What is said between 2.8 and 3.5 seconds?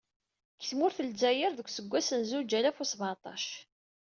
u seεṭac..